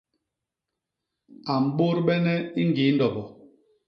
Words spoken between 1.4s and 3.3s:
A mbôdbene i ñgii ndobo.